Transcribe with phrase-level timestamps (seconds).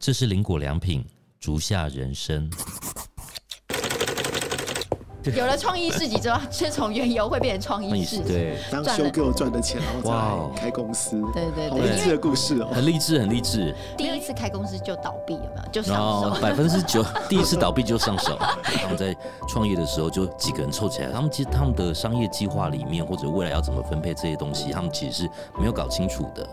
[0.00, 1.04] 这是林果良品
[1.38, 2.50] 竹下人生。
[5.36, 8.32] 有了创意市集之后，先从原油会变成创意市集。
[8.32, 12.70] 对，当修给我赚的钱，然后再开公司，对对好对励志的故事哦。
[12.72, 13.76] 很励志，很励志。
[13.98, 15.70] 第一次开公司就倒闭，有没有？
[15.70, 16.40] 就上手。
[16.40, 18.38] 百分之九 第一次倒闭就上手。
[18.62, 19.14] 他们在
[19.46, 26.48] 创业的时候就几个人凑起来，他们其实他们的商业计划里面或者未来要怎么分配这些东西，他们其实是没有搞清楚的。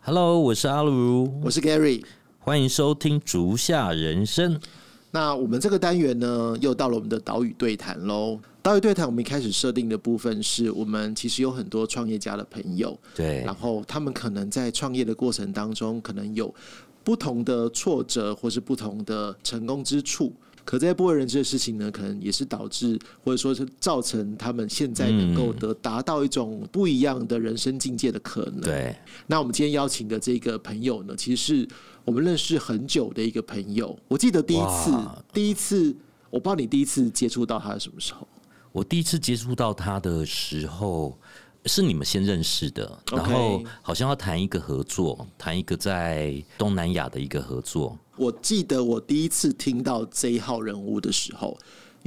[0.00, 2.02] Hello，我是阿卢，我是 Gary。
[2.38, 4.54] 欢迎收听《竹下人生》。
[5.10, 8.38] 那我们这个单元呢，又到了我们的岛屿对谈喽。
[8.62, 16.54] 岛屿对谈，我们一开始设定的部分是我们其实有很多创业家的朋友，对然后他们可能在创业的过程当中，可能有
[17.04, 20.32] 不同的挫折，或是不同的成功之处。
[20.68, 28.60] 可这些不为人知的事情呢，可能也是导致，或者说是造成他们现在能够得达到一种不一样的人生境界的可能。
[28.60, 28.94] 对，
[29.26, 31.68] 那我们今天邀请的这个朋友呢，其实是
[32.04, 33.98] 我们认识很久的一个朋友。
[34.08, 34.92] 我记得第一次，
[35.32, 35.96] 第一次，
[36.28, 38.28] 我不知道你第一次接触到他是什么时候？
[38.70, 41.18] 我第一次接触到他的时候，
[41.66, 47.98] 是你们先认识的，然后好像要谈一个合作，谈一个在东南亚的一个合作。
[48.16, 51.56] 我记得我第一次听到这一号人物的时候，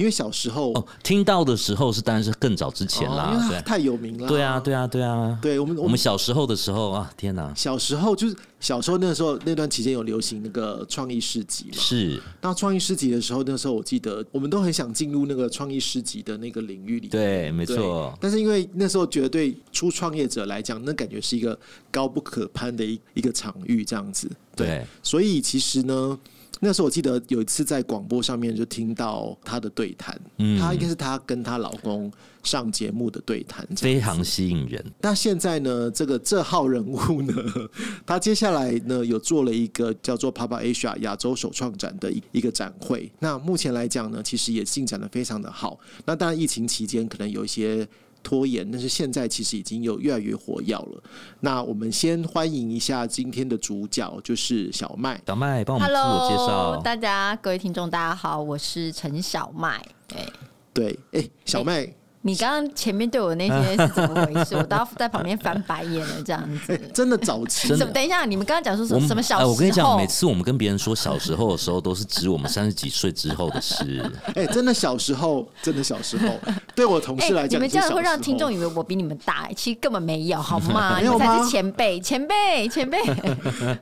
[0.02, 4.26] 因为小时候哦，听到的时候是当然是更早之前哦因啦，对为他太有名了。
[4.26, 11.76] 对啊，对啊，对啊，对我们我们小时候的时候啊，天哪，小时候就是小时候那时候那段期间有流行那个创意市集嘛。
[11.76, 17.06] 是那创意市集的时候，那时候我记得我们都很想进入那个创意市集的那个领域里。
[17.06, 21.56] 对，没对错，但是因为那时候觉得对初创业者来讲，那感觉是一个
[21.92, 24.28] 高不可攀的一一个场域，这样子。
[24.56, 26.18] 对，所以其实呢，
[26.60, 34.84] 那时候我记得有一次在广播上面就听到她的对谈，嗯她应该是她跟她老公上节目的对谈，非常吸引人。
[35.00, 37.34] 那现在呢，这个这号人物呢，
[38.06, 43.10] 他接下来呢有做了一个叫做 Papa Asia 亚洲首创展的一一个展会。
[43.18, 45.78] 那目前来讲呢，其实也进展的非常的好。
[46.04, 47.86] 那当然疫情期间可能有一些
[48.22, 51.02] 拖延，但是现在其实已经有越来越火药了。
[51.40, 55.20] 那我们先欢迎一下今天的主角，就是小麦。
[55.26, 56.82] 小麦，帮我们自我介 Hello，绍。
[56.82, 59.84] 大家各位听众，大家好，我是陈小麦。
[60.06, 60.32] 对
[60.72, 61.92] 对，哎、小麦，
[62.24, 64.54] 你刚刚前面对我那些是怎么回事？
[64.54, 66.80] 我都要在旁边翻白眼了，这样子。
[66.94, 67.68] 真的早期？
[67.92, 69.50] 等一下，你们刚刚讲说什么什么小时候？
[69.50, 74.08] 哎我跟你讲，每次我们跟别人说小时候的时候，都是指我们三十几岁之后的事。
[74.34, 76.28] 哎、真的小时候，真的小时候，
[76.74, 80.96] 对我同哎、事来讲，你们这样会让听众以为我比你们大、哎其实根本没有，好吗？
[81.00, 82.98] 没有吗你们才是前辈，前辈，前辈。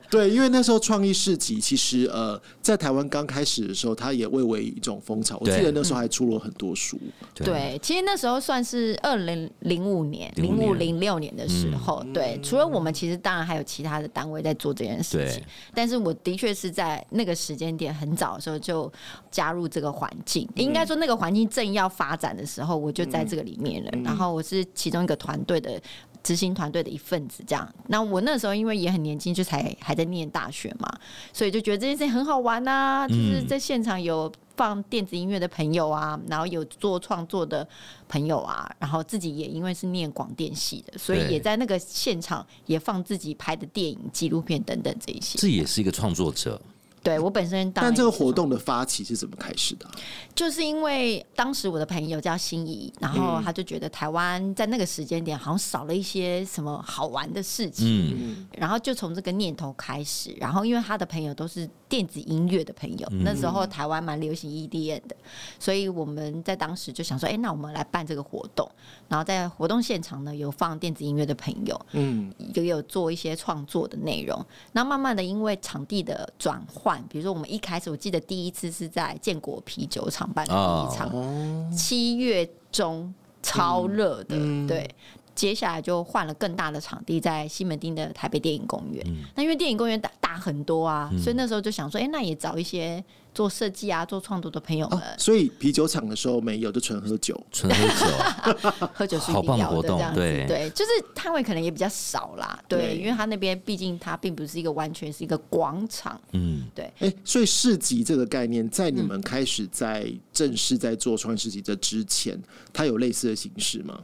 [0.09, 5.37] 对，因为那时候创意市集其实呃，在台湾刚开始的时候，它也蔚为一种风潮。
[5.39, 6.99] 我记得那时候还出了很多书。
[7.35, 12.03] 对，其实那时候算是二零零五年、零05五年零六年的时候。
[12.13, 15.43] 对，除了我们，其实当然还有其他的单位在做这件事情。
[15.73, 18.91] 但是我的确是在那个时间点很早的时候就
[19.29, 23.91] 加入这个环境，应该说那个环境正要发展的时候，我就在这个里面了。
[24.03, 25.81] 然后我是其中一个团队的。
[26.23, 27.67] 执行团队的一份子，这样。
[27.87, 30.91] 那我那时候因为也很年轻，就才还在念大学嘛，
[31.33, 37.67] 所以就觉得这件事情很好玩呐、就是在现场有放电子音乐的朋友啊，然后有做创作的
[38.07, 45.39] 朋友啊，然后自己也因为是念广电系的，所以也在那个现场也放自己拍的电影、纪录片等等这一些。
[45.39, 46.61] 这也是一个创作者，
[47.03, 49.91] 对我本身当但这个活动的发起是怎么开始的啊、
[50.35, 65.15] 就是因为当时我的朋友叫心仪，然后他就觉得台湾在那个时间点好像少了一些什么好玩的事情，嗯，然后就从这个念头开始，然后因为他的朋友都是电子音乐的朋友，那时候台湾蛮流行 EDM 的，
[65.59, 68.69] 所以我们在当时就想说，哎、那我们来办这个活动，
[69.07, 74.45] 然后在活动现场呢有放电子音乐的朋友，嗯，也有做一些创作的内容。
[74.71, 83.13] 那慢慢的，因为场地的转换，比如说我们一开始，我记得第一次是在建国啤酒厂办的第一场，哦，七月中
[83.43, 84.89] 超热的，嗯对。
[85.33, 89.01] 接下来就换了更大的场地，在西门町的台北电影公园。
[89.07, 93.03] 嗯那因为电影公园大大很多啊，所以那时候就想说，哎、那也找一些
[93.33, 97.39] 做设计啊、做创作的朋友们，哦，所以啤酒厂的时候没有，就纯喝酒。
[97.51, 100.19] 纯喝酒， 喝酒是一好定要的，棒的活动这样子。
[100.19, 100.47] 对。
[100.47, 102.97] 对，就是摊位可能也比较少啦，对，对。
[102.97, 106.91] 因为他那边毕竟它并不是一个完全是一个广场，嗯，对。
[106.99, 112.41] 哎、所以市集这个概念，在你们开始在正式在做创意市集这之前，
[112.71, 113.99] 它有类似的形式吗？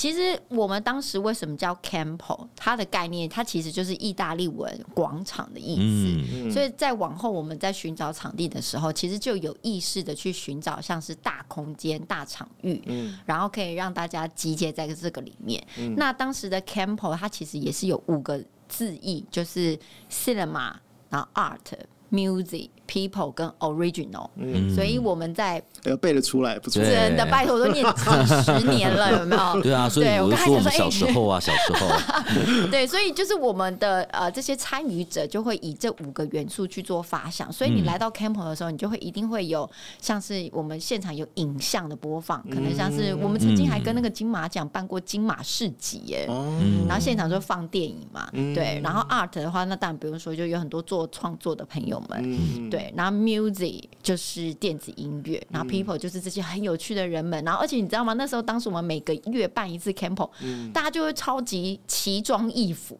[0.00, 2.48] 其实我们当时为什么叫 Campo？
[2.56, 6.38] 它的概念，它其实就是意大利文广场的意思。
[6.38, 12.82] 嗯，所以在往后我们在寻找场地的时候，其实就有意识的去寻找像是大空间、大场域，
[13.26, 15.62] 然后可以让大家集结在这个里面。
[15.98, 19.78] 那当时的 Campo 它其实也是有五个字义，就是
[20.10, 20.72] cinema、
[21.10, 21.58] 然后 art、
[22.10, 24.28] music、people 跟 original，、
[24.74, 26.82] 所以我们在呃，背得出来，不错。
[26.82, 29.62] 真的拜托我都念几十年了， 有没有？
[29.62, 37.84] 对啊，所以对我我就说我们刚才想说哎 小时候啊，小时候，对，所以就是我们的呃这些参与者就会以这五个元素去做发想，所以你嗯。
[37.90, 39.68] 来到 Campo 的时候，你就会一定会有
[40.00, 46.26] 像是我们现场有影像的播放，可能像是我们曾经还跟那个金马奖办过金马市集耶。
[46.28, 46.56] 哦，
[46.88, 58.12] 然后现场就放电影嘛，对，然后 art 的话，那当然不用说，就有很多做创作的朋友们，嗯，对，然后 music 就是电子音乐，然后 people 就是这些很有趣的人们，然后而且你知道吗？
[58.14, 60.28] 那时候当时我们每个月办一次 camp，、
[60.72, 62.98] 大家就会超级奇装异服，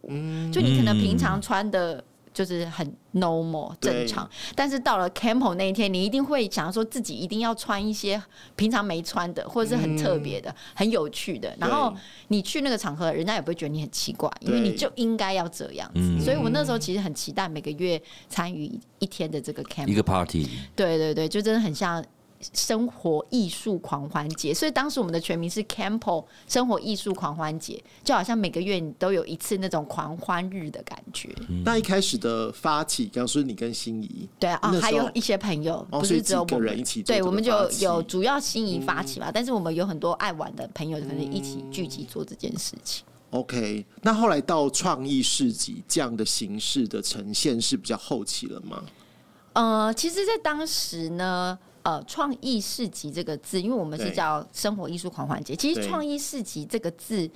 [0.53, 2.05] 就你可能平常穿的。
[2.45, 3.91] 就是很 normal 对。
[3.91, 8.21] 正常，但是到了 camp 那一天，你一定会想要说自己一定要穿一些
[8.57, 11.55] 平常没穿的，或者是很特别的、很有趣的。
[11.59, 11.95] 然后
[12.29, 16.01] 你去那个场合，人家也不会觉得你很奇怪，因为你就应该要这样子。
[16.01, 16.21] 嗯。
[16.21, 18.71] 所以我那时候其实很期待每个月参与
[19.01, 19.87] 一天的这个 camp。
[19.87, 22.03] 一个 party，对对对，就真的很像
[22.55, 31.29] 生活艺术狂欢节，所以当时我们的全名是 Campo 生活艺术狂欢节，就好像每个月你都有一次那种狂欢日的感觉。
[31.65, 43.05] 那一开始的发起，刚刚说你跟心仪，对啊，还有一些朋友，哦不是只有个我们人一起做对，我们就有主要心仪发起嘛，但是我们有很多爱玩的朋友，可能一起聚集做这件事情。
[43.31, 48.83] OK，那后来到创意市集这样的形式的呈现是比较后期了吗？
[49.53, 57.29] 呃，其实，在当时呢，呃，创意市集这个字，因为我们是叫生活艺术狂欢节，其实创意市集这个字，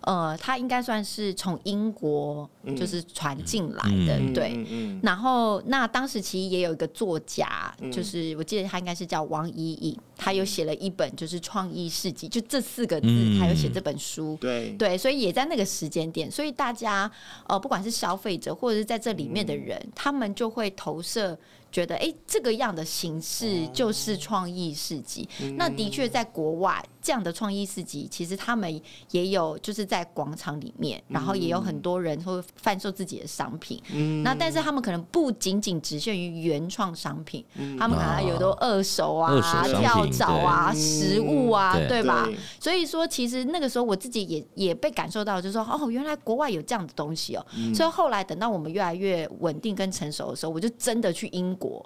[0.00, 4.32] 呃，它应该算是从英国就是传进来的，嗯。
[4.32, 5.00] 对。
[5.02, 14.36] 然后，那当时其实也有一个作家，就是我记得他应该是叫王怡颖，他有写了一本就是创意市集，就这四个字，嗯他有写这本书。
[14.40, 14.72] 对。
[14.72, 17.08] 对，所以也在那个时间点，所以大家
[17.46, 21.38] 呃，不管是消费者或者是在这里面的人，他们就会投射。
[21.72, 25.28] 觉得哎、诶这个样的形式就是创意市集。
[25.56, 33.82] 那的确，在国外这样的创意市集，其实他们也有，就是在广场里面，然后也有很多人会贩售自己的商品。
[33.92, 37.44] 嗯那但是他们可能不仅仅只限于原创商品，
[37.78, 39.34] 他们可能有都二手啊、
[39.66, 42.24] 跳蚤啊、对食物啊，对对吧？
[42.26, 47.44] 对所以说，其实那个时候我自己也也被感受到，就是说，哦，原来国外有这样的东西哦。
[47.74, 51.84] 所以后来等到我们越来越稳定跟成熟的时候，我就真的去英国，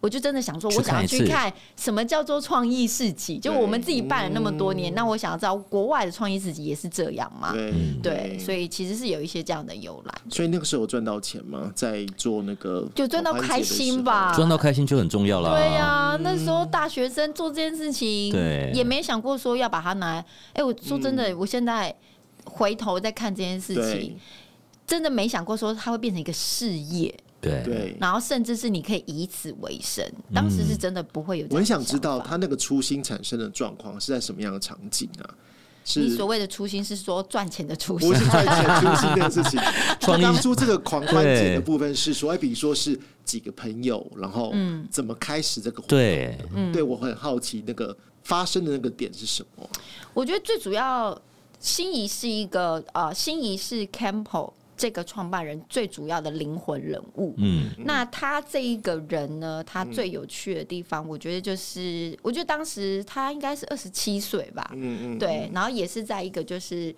[0.00, 3.38] 我就真的想说，我想要去看什么叫做创意市集。
[3.38, 7.52] 就我们自己办了那么多年，那我想要知道国外的创意市集也是这样吗？
[7.52, 7.72] 对
[8.02, 11.72] 对，所以其实是有一些这样的由来，所以那个时候有赚到钱吗？
[11.74, 14.32] 在做那个就赚到开心吧。
[14.34, 15.58] 赚到开心就很重要了。
[15.58, 20.24] 对呀、那时候大学生做这件事情，对也没想过说要把它拿来。
[20.52, 21.94] 哎、我说真的，我现在
[22.44, 24.16] 回头再看这件事情，
[24.86, 27.14] 真的没想过说它会变成一个事业，
[27.50, 27.96] 对对。
[28.00, 30.04] 然后甚至是你可以以此为生。
[30.34, 31.58] 当时是真的不会有这我。
[31.58, 35.30] 很想知道他那个初心产生的状况是在什么样的场景啊？
[35.88, 39.60] 是你所谓的初心是说赚钱的初心不，是赚钱初心这个事情？
[40.00, 44.52] 创意当初这个狂欢节的部分是说，哎，比如说是几个朋友，然后
[44.90, 45.96] 怎么开始这个活动？
[45.96, 49.68] 对，嗯对我很好奇那个发生的那个点是什么？
[50.12, 51.16] 我觉得最主要，
[51.60, 57.34] 心仪是一个呃，心仪是 Campo 这个创办人最主要的灵魂人物。
[57.38, 66.94] 嗯，那他这一个人呢，他最有趣的地方，我觉得就是，我觉得当时他应该是二十七岁吧，嗯嗯，对，然后也是在一个就是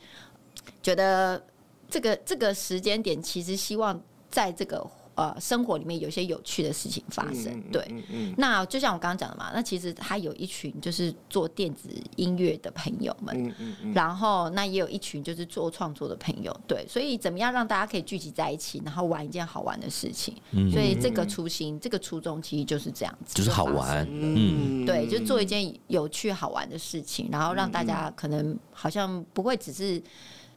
[0.83, 1.43] 觉得
[1.89, 4.85] 这个这个时间点，其实希望在这个
[5.19, 7.85] 呃生活里面有一些有趣的事情发生，嗯对。
[7.91, 8.35] 嗯嗯。
[8.39, 20.71] 那就像我刚刚讲的嘛，那其实他有一群就是做电子音乐的朋友们，嗯嗯嗯，然后那也有一群就是做创作的朋友，对，所以怎么样让大家可以聚集在一起，然后玩一件好玩的事情，嗯。
[20.71, 30.01] 所以这个初心、这个初衷其实就是这样子，就是好玩，嗯，对，就做一件有趣好玩的事情，然后让大家可能好像不会只是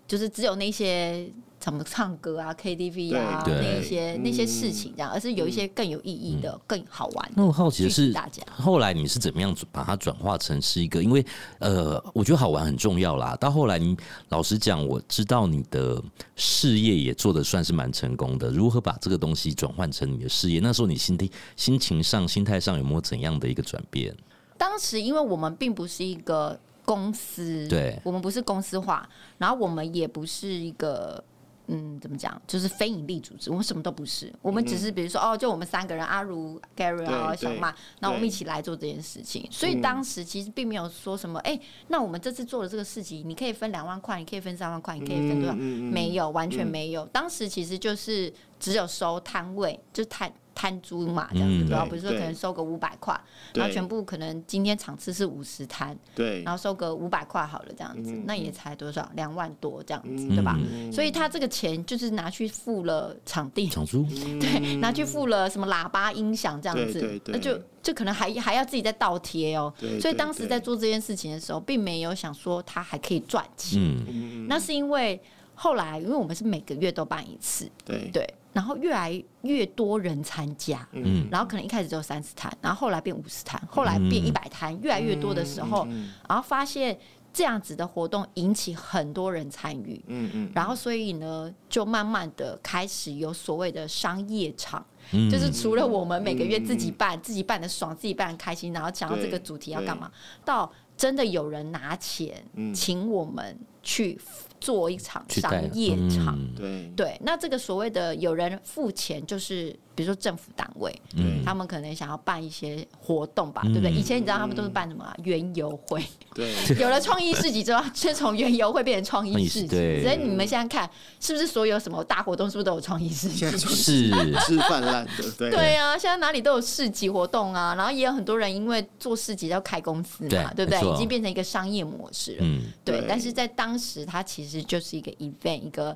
[0.07, 1.27] 就是只有那些
[1.61, 7.31] 怎么唱歌啊、KTV 啊对那一些那些事情这样，而是有一些更有意义的、更好玩。
[7.35, 11.03] 那我好奇的是大家，后来你是怎么样把它转化成是一个？
[11.03, 11.23] 因为
[11.59, 13.35] 呃，我觉得好玩很重要啦。
[13.35, 13.95] 到后来你
[14.29, 16.03] 老实讲，我知道你的
[16.35, 18.49] 事业也做的算是蛮成功的。
[18.49, 20.59] 如何把这个东西转换成你的事业？
[20.59, 24.15] 那时候你心地、心情上、心态上有没有怎样的一个转变？
[24.57, 31.23] 当时因为我们并不是一个公司，对我们不是公司化，然后我们也不是一个
[31.67, 32.41] 嗯，怎么讲？
[32.47, 39.47] 就是非盈利组织，我们什么都不是，我们只是比如说，哦，就我们三个人，阿如、Gary 啊、对小马，那我们一起来做这件事情。
[39.51, 45.55] 所以当时其实并没有说什么，哎、那我们这次做的这个事情，你可以分两万块，你可以分三万块，你可以分多少？
[45.55, 47.05] 没有，完全没有。
[47.07, 51.83] 当时其实就是只有收摊位，就摊摊租嘛，这样子，嗯对吧？
[51.85, 51.89] 对。
[51.89, 53.19] 比如说可能收个五百块，
[53.55, 56.43] 然后全部可能今天场次是五十摊，对。
[56.43, 59.09] 然后收个五百块好了，这样子，嗯那也才多少？
[59.15, 60.35] 两万多这样子，嗯。
[60.35, 60.55] 对吧？
[60.59, 60.93] 嗯。
[60.93, 64.03] 所以他这个钱就是拿去付了场地，场租？
[64.39, 67.33] 对，拿去付了什么喇叭、音响这样子，对对对。
[67.33, 69.73] 那就就可能还还要自己再倒贴哦。
[69.79, 75.19] 对对所以当时在做这件事情的时候，并没有想说他还可以赚钱，那是因为
[75.55, 78.09] 后来因为我们是每个月都办一次，对。
[78.11, 81.27] 对，然后越来越多人参加，嗯。
[81.31, 84.25] 然后可能一开始只有三十摊，然后后来变五十摊，后来变嗯。
[84.25, 86.97] 一百摊，越来越多的时候，嗯然后发现
[87.33, 95.29] 这样子的活动引起很多人参与，嗯嗯然后所以呢，就慢慢的开始有所谓的商业场，嗯。
[95.29, 100.11] 就是除了我们每个月自己办，自己办的爽，自己办的开心，然后想到这个主题要干嘛，
[100.43, 102.73] 到真的有人拿钱嗯。
[102.73, 104.19] 请我们去
[104.61, 106.39] 做一场商业场。
[106.61, 106.93] 嗯。
[106.95, 107.11] 对。
[107.11, 113.91] 对，那这个所谓的有人付钱，就是比如说政府单位，嗯他们可能想要办一些活动吧，对不对？
[113.91, 115.15] 嗯以前你知道他们都是办什么啊？
[115.23, 116.53] 园游会，对。
[116.79, 120.01] 有了创意市集之后，就从园游会变成创意市集。
[120.03, 120.89] 所以你们现在看，
[121.19, 123.49] 是不是所有什么大活动，是不是都有创意市集？
[123.57, 124.11] 是。
[124.41, 125.49] 是泛滥的，对。
[125.49, 130.79] 对啊，现在哪里都有市集活动啊，然后也有很多人因为做市集要开公司嘛，对不对？
[130.93, 132.37] 已经变成一个商业模式了。
[132.41, 132.61] 嗯。
[132.85, 133.05] 对，对。
[133.07, 135.95] 但是在当时，它其实就是一个 event，一个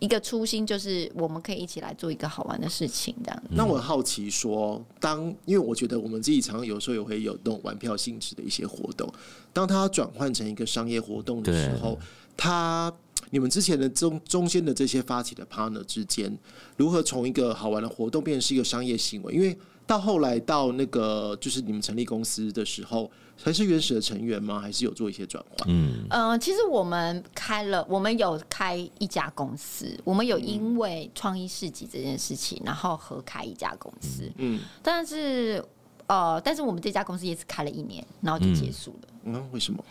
[0.00, 3.42] 一个初心，就是我们可以一起来做一个好玩的事情，这样。
[3.48, 9.10] 那我很好奇说，当因为我觉得我们自己常常有时候也会有那种玩票性质的一些活动，
[9.54, 11.98] 当它转换成一个商业活动的时候，
[12.36, 12.92] 它
[13.30, 16.30] 你们之前的中中间的这些发起的 partner 之间，
[16.76, 19.32] 如何从一个好玩的活动变成是一个商业行为？
[19.32, 23.10] 因为到后来到那个就是你们成立公司的时候，
[23.42, 24.58] 还是原始的成员吗？
[24.58, 25.68] 还是有做一些转换？
[25.68, 35.64] 嗯呃，其实我们开了，我们有开一家公司，我们有因为创意市集这件事情，然后合开一家公司，嗯但是
[36.06, 39.08] 呃，但是我们这家公司也只开了一年，然后就结束了。
[39.24, 39.84] 嗯，为什么？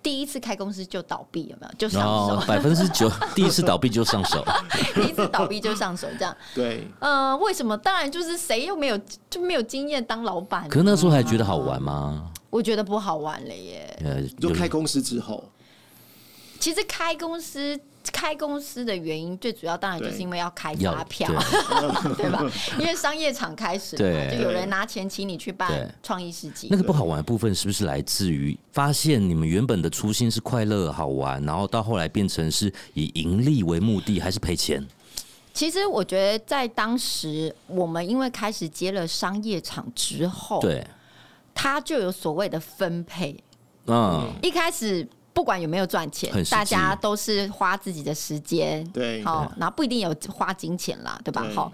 [0.00, 1.74] 第一次开公司就倒闭，有没有？
[1.76, 4.44] 就上手，百分之九 第一次倒闭就上手，
[4.94, 6.34] 第一次倒闭就上手，这样。
[6.54, 7.76] 对，呃，为什么？
[7.76, 12.30] 当然就是谁又没有就没有经验当老板、可是那时候还觉得好玩吗？
[12.50, 13.98] 我觉得不好玩了耶。
[14.04, 15.44] 呃，就开公司之后，
[16.58, 17.78] 其实开公司
[18.10, 21.28] 开公司的原因，最主要当然就是因为要开发票，
[22.16, 22.42] 对 对吧？
[22.78, 26.76] 因为商业场开始嘛，对就有人拿钱请你去办创意市集那。
[26.76, 34.82] 个不好玩的部分是不是来自于发现你们原本的初心是快乐好玩，然后到后来变成是以盈利为目的，还是赔钱？
[35.52, 40.86] 其实我觉得在当时，我们因为开始接了商业场之后，对，
[41.60, 43.36] 它就有所谓的分配。
[43.88, 51.44] 嗯，一开始不管有没有赚钱大家都是花自己的时间，对好，然后不一定有花金钱啦，对吧？
[51.52, 51.72] 好。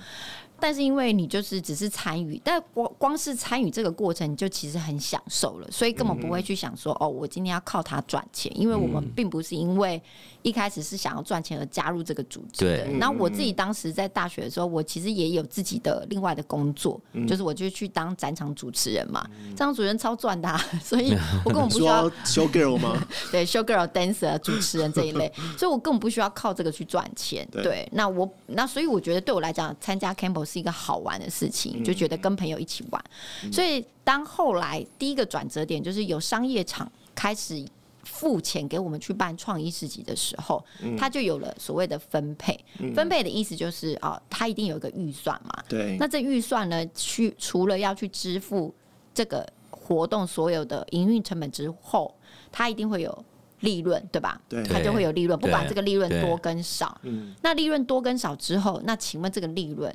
[0.61, 10.01] 但是因为你就是只是参与，但光光是参与这个过程，你就其实很享受了，所以根本不会去想说，哦，我今天要靠它赚钱，因为我们并不是因为
[10.43, 12.85] 一开始是想要赚钱而加入这个组织的。
[12.87, 23.07] 对然后我自己当时在大学的时候，我其实也有自己的另外的工作，就是我就去当展场主持人嘛，展场主持人超赚的啊、 所以我根本不需要 show girl 吗？
[23.31, 27.47] 对 show girl、dancer、主持人这一类，所以我根本不需要靠这个去赚钱。
[27.51, 33.05] 对对，那我那所以我觉得对我来讲，参加 Campbell 是一个好玩的事情，就觉得跟朋友一起玩。
[33.53, 37.65] 所以当后来第一个转折点就是有商业场开始。
[38.07, 40.63] 付钱给我们去办创意市集的时候，
[40.99, 42.55] 他就有了所谓的分配。
[42.95, 45.65] 分配的意思就是啊，他一定有一个预算嘛。
[45.67, 48.73] 对，那这预算呢，去除了要去支付
[49.15, 52.15] 这个活动所有的营运成本之后，
[52.53, 53.25] 他一定会有
[53.61, 54.39] 利润，对吧？
[54.51, 57.01] 对他就会有利润，不管这个利润多跟少。
[57.05, 59.91] 嗯那利润多跟少之后，那请问这个利润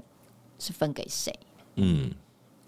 [0.59, 1.33] 是分给谁？
[1.75, 2.11] 嗯，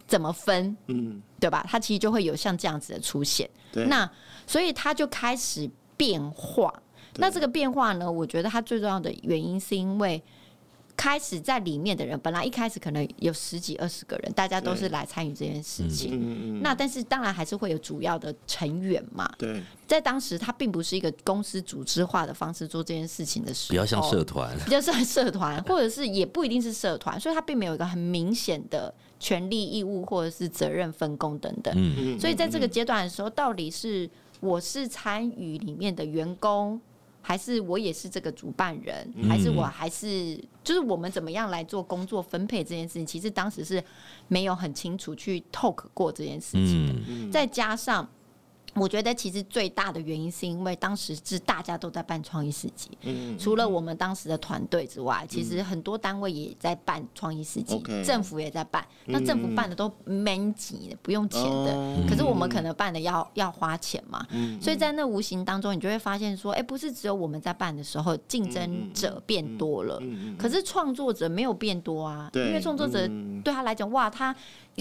[0.08, 0.76] 怎么分？
[0.88, 1.64] 嗯，对吧？
[1.70, 3.48] 它其实就会有像这样子的出现。
[3.72, 4.10] 对，那
[4.48, 6.74] 所以它就开始变化。
[7.18, 10.24] 那这个变化呢，我觉得它最重要的原因是因为
[11.02, 16.12] 开始在里面的人，本来一开始可能有十几二十个人，大家都是来参与这件事情。
[16.14, 16.60] 嗯。
[16.60, 31.74] 嗯，那但是当然还是会有主要的成员嘛，对在当时他并不是一个公司组织化的方式做这件事情的时候，比较像社团，比较像社团， 或者是也不一定是社团，所以他并没有一个很明显的权利义务或者是责任分工等等。
[31.76, 34.08] 嗯，所以在这个阶段的时候，到底是
[34.40, 36.80] 我是参与里面的员工，
[37.22, 43.84] 还是我也是这个主办人，还是我还是就是我们怎么样来做工作分配这件事情，其实当时是
[44.28, 46.94] 没有很清楚去 talk 过这件事情的。
[47.08, 47.32] 嗯。
[47.32, 48.10] 再加上，
[48.76, 58.86] 我觉得其实最大的原因是因为当时是大家都在办创意市集，嗯除了我们当时的团队之外，其实很多单位也在办创意市集政府也在办。
[59.06, 64.26] 那政府办的都蛮挤的，不用钱的，哦可是我们可能办的要要花钱嘛。
[64.32, 74.36] 嗯所以在那无形当中，你就会发现说，哎、不是只有我们在办的时候，竞争者变多了，嗯可是创作者没有变多啊，因为创作者嗯对他来讲，哇，他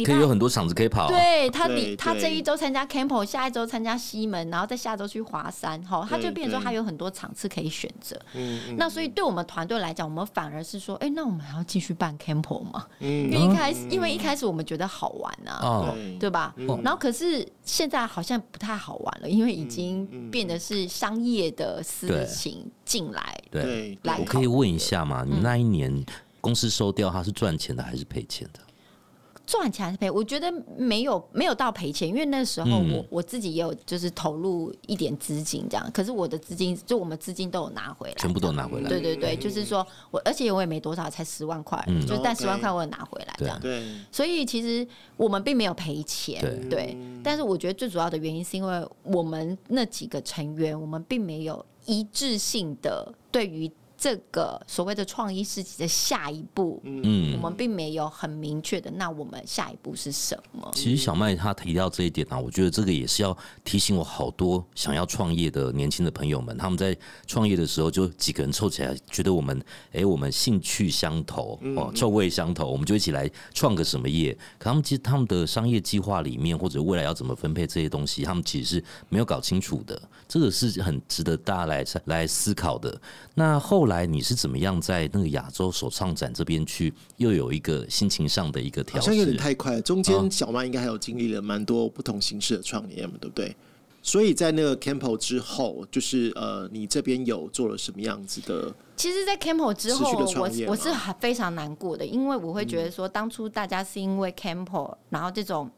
[0.04, 1.08] 可以有很多场子可以跑。
[1.08, 8.18] 对他对你他这一周参加 Campo，下一周参加西门，然后再下周去华山，哈，他就对变成说他有很多场次可以选择。
[8.34, 12.86] 嗯那所以对我们团队来讲，我们反而是说，哎、那我们还要继续办 Campo 吗？
[13.00, 15.58] 嗯因为一开始，因为一开始我们觉得好玩啊。
[15.62, 16.54] 哦，对对吧？
[16.56, 23.36] 嗯然后可是现在好像不太好玩了，因为已经变得是商业的事情进来。
[23.50, 25.24] 对，对来我可以问一下嘛？
[25.24, 26.04] 嗯你那一年
[26.40, 28.60] 公司收掉，它是赚钱的还是赔钱的？
[29.50, 30.08] 赚钱还是赔？
[30.08, 38.88] 我觉得没有没有到赔钱，因为那时候嗯我、我自己也有就是投入一点资金这样，可是我的资金就我们资金都有拿回来，全部都拿回来。
[38.88, 43.58] 对对对，就是说我而且我也没多少，才十万块，嗯就但十万块我有拿回来这样。
[43.60, 46.96] 对，所以其实我们并没有赔钱，对对。
[47.24, 60.70] 但是我觉得最主要的原因是因为我们那几个成员，我们并没有一致性的对于这个所谓的创意市集的下一步，嗯我们并没有很明确的，那我们下一步是什么？
[60.74, 74.32] 其实小麦他提到这一点啊，我觉得这个也是要提醒我好多想要创业的年轻的朋友们，他们在创业的时候就几个人凑起来，觉得我们哎、我们兴趣相投哦，臭味相投，我们就一起来创个什么业。
[74.58, 80.00] 可他们其实他们的商业计划里面，或者未来要怎么分配这些东西，他们其实是没有搞清楚的。
[80.26, 82.98] 这个是很值得大家来来思考的。
[83.34, 89.02] 那后来你是怎么样在那个亚洲首创展这边去，又有一个心情上的一个调整？
[89.02, 89.82] 好像有点太快了。
[89.82, 93.54] 中啊间小曼应该还有经历了蛮多不同形式的创业嘛，对不对？
[94.02, 98.74] 所以在那个 Campo 之后，就是呃，你这边有做了什么样子的？
[98.96, 105.70] 其实，在 Campo 之后，我我是很非常难过的，因为我会觉得说，当初大家是因为 Campo，然后这种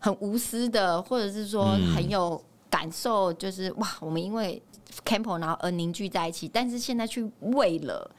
[0.00, 2.42] 很无私的，或者是说嗯很有
[2.76, 4.62] 感受，就是哇，我们因为
[5.02, 8.10] Campo 然后而凝聚在一起，但是现在去为了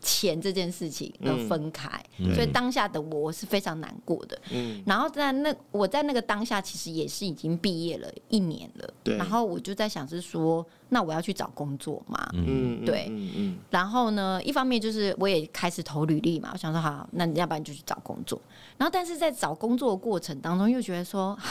[0.00, 2.02] 钱这件事情而分开，
[2.34, 4.38] 所以当下的我我是非常难过的。
[4.50, 9.18] 嗯，然后在那我在那个当下，其实也是已经毕业了一年了，对。
[9.18, 13.06] 然后我就在想是说，那我要去找工作嘛，嗯，对。
[13.10, 13.58] 嗯嗯。
[13.68, 18.40] 然后呢，一方面就是我也开始投履历嘛，我想说好，那要不然就去找工作。
[18.78, 21.42] 然后但是在找工作的过程当中，又觉得说，啊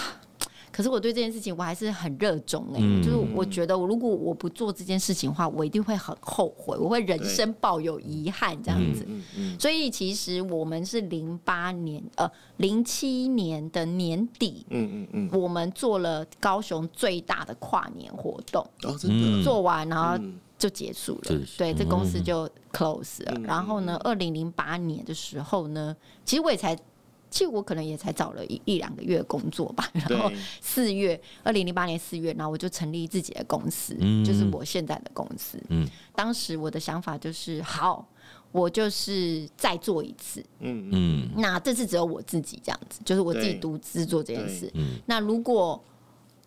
[0.75, 9.07] 可是我对这件事情我还是很热衷哎、嗯就是我觉得我如果我不做这件事情的话，我一定会很后悔，我会人生抱有遗憾这样子。
[9.57, 21.39] 所以其实我们是零八年呃零七年的年底，嗯嗯嗯，我们做了高雄最大的跨年活动，哦，真嗯的，做完然后嗯就结束了。
[21.57, 23.31] 对，这公司就 close 了。
[23.37, 26.77] 嗯然后呢，二零零八年的时候呢，其实我也才。
[27.35, 35.61] 其实我可能也才找了一一两个月工作吧，然后四月，二零零八年四月，然后我就成立自己的公司，嗯就是我现在的公司。
[35.67, 38.07] 嗯当时我的想法就是，好，
[38.53, 44.71] 我就是再做一次，嗯嗯嗯那这次只有我自己这样子，就是我自己独资做这件事。
[44.73, 45.83] 嗯那如果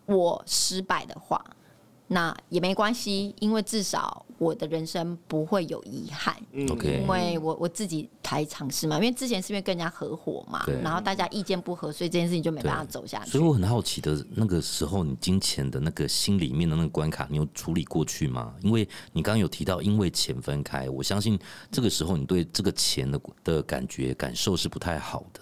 [0.07, 1.45] 我失败的话，
[2.07, 6.35] 那也没关系，因为至少我的人生不会有遗憾。
[6.53, 13.43] 嗯 OK 因为我我自己才尝试嘛，因为之前是因为跟人家合伙嘛，然后大家意见不合，所以这件事情就没办法走下去所以。
[13.43, 18.55] 我很好奇的，那个时候你金钱的那个心里面的那个关卡，你有处理过去吗？
[18.61, 21.37] 因为你刚刚有提到因为钱分开，我相信
[21.69, 25.41] 这个时候你对这个钱的的感觉感受是不太好的。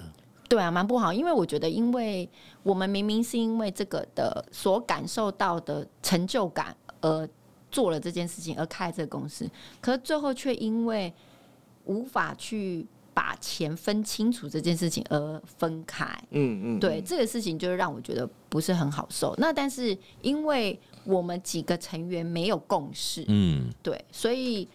[0.49, 2.29] 对啊，蛮不好，因为我觉得，因为
[2.63, 7.27] 我们明明是因为这个的所感受到的成就感而
[7.71, 9.49] 做了这件事情，而开这个公司，
[9.81, 11.13] 可是最后却因为
[11.85, 16.05] 无法去把钱分清楚这件事情而分开。
[16.31, 19.33] 嗯嗯，对这个事情，就是让我觉得不是很好受。
[19.37, 24.67] 那但是因为我们几个成员没有共识，嗯对，所以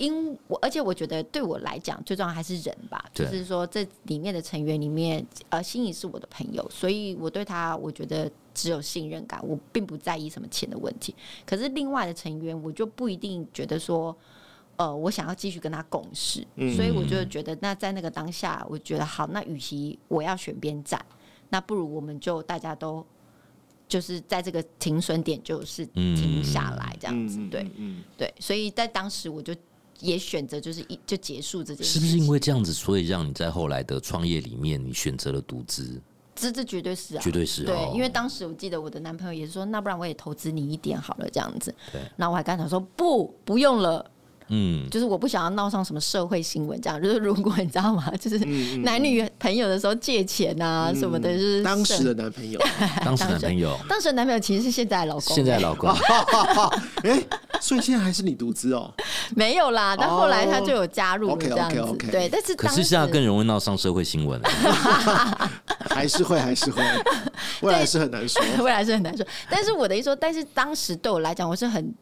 [0.00, 3.04] 因我，而且我觉得对我来讲，最重要还是人吧。
[3.14, 11.14] 就是说，这里面的成员里面，呃，心仪是我的朋友，所以我对他，我觉得只有信任感，我并不在意什么钱的问题。
[11.46, 14.16] 可是另外的成员，我就不一定觉得说。
[14.76, 21.04] 呃，我想要继续跟他共事，嗯所以我就觉得，那在那个当下，我觉得好，那与其我要选边站，
[21.50, 23.04] 那不如我们就大家都
[23.86, 29.54] 就是在这个停损点就是停下来这样子，嗯对嗯，对，所以在当时我就
[30.00, 36.00] 也选择就是一就结束这件事是，不是因为这样子，所以让你在后来的创业里面，你选择了独资？
[36.34, 37.92] 这这绝对是啊，绝对是对，哦。
[37.94, 41.74] 因为当时我记得我的男朋友也是说，那不然我也投资你一点好了，这样子。
[41.92, 44.10] 对，然后我还跟他说不，不用了，
[44.48, 47.02] 嗯，就是我不想要闹上什么社会新闻，这样。
[47.02, 48.38] 就是如果你知道吗，就是
[48.78, 52.58] 男女朋友的时候借钱啊什么的，就是当时的男朋友，
[53.04, 55.90] 当时男朋友，当时的男朋友其实是现在的老公，现在的老公，
[57.04, 57.22] 哎，
[57.60, 58.90] 所以现在还是你独资哦。
[59.36, 64.48] 没有啦，但后来他就有加入这样子对，但是可是现在更容易闹上社会新闻了。
[65.90, 66.82] 还是会，还是会，
[67.62, 68.42] 未来是很难说。
[68.58, 69.26] 未来是很难说。
[69.50, 71.92] 但是我的意思说，但是当时对我来讲，我是很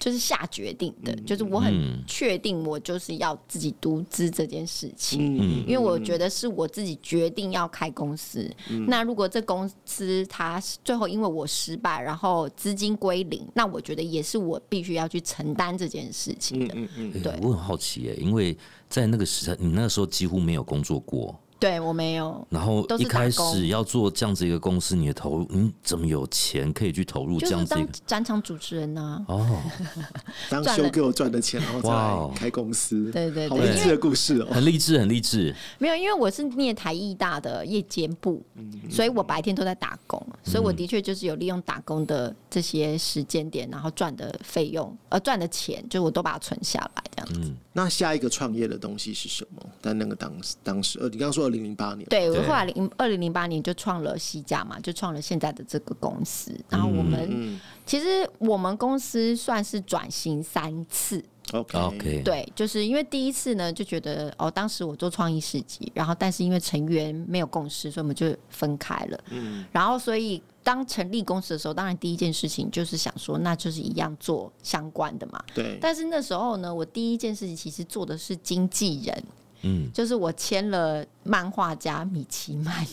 [0.00, 5.36] 就是下决定的，就是我很嗯确定我就是要自己独资这件事情。
[5.36, 8.50] 嗯，因为我觉得是我自己决定要开公司。
[8.88, 16.74] 那如果这公司它最后因为我失败，然后资金归零，那我觉得也是我必须要去承担这件事情的。
[16.74, 18.56] 嗯嗯，嗯对我很好奇耶，因为
[18.88, 27.88] 在那个时代，你那个时候几乎没有工作过，对我没有，然后一开始要做这样子一个公司，你的投入，你怎么有钱可以去投入这样子一个？
[28.06, 29.60] 展场主持人呐、哦，
[30.48, 34.48] 当修给我赚的钱，然后再开公司，对对对好励志的故事哦。
[34.50, 35.54] 很励志，很励志。
[35.78, 38.42] 没有，因为我是念台艺大的夜间部，
[38.90, 47.54] 所以我白天都在打工，所以我的确就是有利用打工的这些时间点，然后赚的费用，呃，赚的钱，就我都把它存下来，这样子。
[47.72, 49.62] 那下一个创业的东西是什么？
[49.80, 56.52] 在那个当当时，呃，你刚刚说二零零八年，对，我后来零二零零八年就创了西甲嘛，就创了现在的这个公司。
[56.68, 69.20] 然后我们、嗯其实我们公司算是转型三次，，OK OK，对，就是因为第一次呢，就觉得哦，当时我做创意市集，然后但是因为成员没有共识，所以我们就分开了。
[69.30, 75.42] 嗯，然后所以当成立公司的时候，当然第一件事情就是想说，那就是一样做相关的嘛。
[75.54, 79.24] 对，但是那时候呢，我第一件事情其实做的是经纪人，
[79.62, 82.86] 嗯，就是我签了漫画家米奇曼，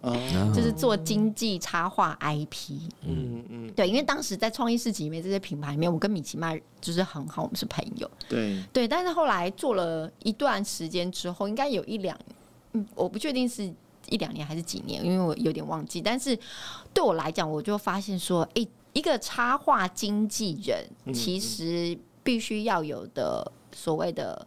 [0.00, 0.16] 哦，
[0.54, 2.72] 就是做经济插画 IP。
[3.02, 8.10] 嗯嗯，对，因为当时在创意市集里面这些品牌里面，我跟米奇曼就是很好，我们是朋友。
[8.28, 12.18] 对，对，但是后来做了一段时间之后，应该有一两，
[12.72, 13.62] 嗯，我不确定是
[14.08, 16.00] 一两年还是几年，因为我有点忘记。
[16.00, 16.38] 但是
[16.94, 24.46] 对我来讲，我就发现说，诶，一个插画经纪人其实必须要有的所谓的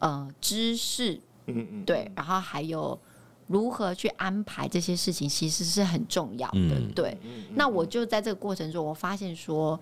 [0.00, 1.14] 呃知识，
[1.46, 2.98] 嗯嗯，对，然后还有
[3.50, 6.78] 如何去安排这些事情，其实是很重要的。
[6.78, 7.18] 嗯对，
[7.54, 9.78] 那我就在这个过程中，我发现说。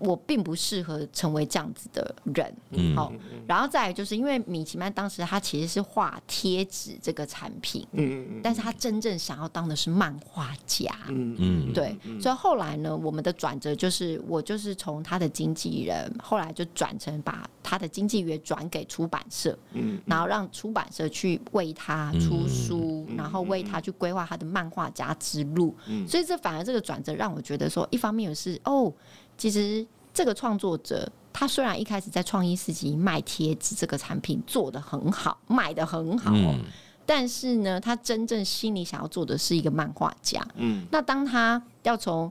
[0.00, 3.12] 我并不适合成为这样子的人，嗯好、
[3.46, 25.74] 然后再来就是因为米奇曼当时他其实是画贴纸这个产品，嗯嗯但是他真正想要当的是漫画家，嗯嗯对，所以后来呢，我们的转折就是我就是从他的经纪人，后来就转成把他的经纪约转给出版社，嗯然后让出版社去为他出书，然后为他去规划他的漫画家之路。
[26.08, 28.92] 所以这反而这个转折让我觉得说，一方面也是哦，
[29.40, 31.10] 其实这个创作者。
[31.32, 36.64] 他虽然一开始在创意市集卖贴纸这个产品做得很好，卖得很好、哦，嗯
[37.06, 40.44] 但是呢，他真正心里想要做的是一个漫画家。
[40.56, 42.30] 嗯那当他要从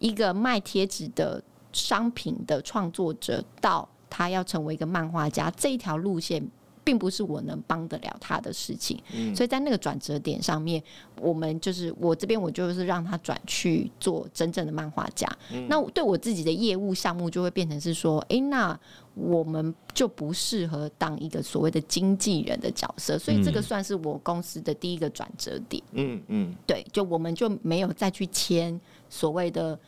[0.00, 6.44] 一个卖贴纸的商品的创作者到他要成为一个漫画家，这一条路线
[6.84, 9.00] 并不是我能帮得了他的事情。
[9.34, 10.82] 所以在那个转折点上面，
[11.20, 15.28] 我们就是我这边我就是让他转去做真正的漫画家。
[15.68, 18.78] 那对我自己的业务项目就会变成是说，诶，那
[19.14, 25.82] 我们就不适合当一个所谓的经纪人的角色，所以这个算是我公司的第一个转折点。
[25.92, 29.78] 嗯嗯，对，就我们就没有再去签所谓的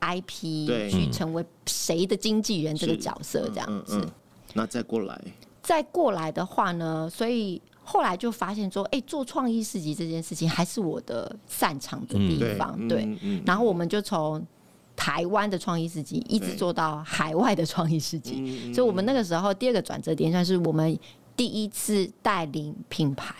[0.00, 0.90] IP 对。
[0.90, 4.06] 去成为谁的经纪人这个角色这样子。
[4.52, 5.20] 那再过来，
[5.64, 12.86] 再过来的话呢，所以后来就发现说，哎、做创意市集这件事情还是我的擅长的地对方。
[12.86, 13.08] 对，
[13.44, 14.46] 然后我们就从
[14.94, 18.34] 台湾的创意市集一直做到海外的创意市集，
[18.66, 20.96] 嗯所以我们那个时候第二个转折点算是我们
[21.34, 23.34] 第一次带领品牌。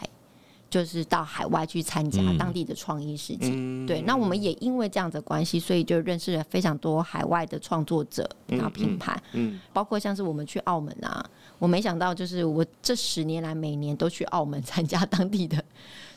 [0.74, 2.36] 就是到海外去参加嗯。
[2.36, 3.86] 当地的创意市集，嗯。
[3.86, 9.60] 对，那我们也因为这样的关系，所以就认识了非常多海外的创作者，然后品牌，嗯。
[9.72, 11.24] 包括像是我们去澳门啊，
[11.60, 15.64] 我没想到就是我这十年来每年都去澳门 参加当地的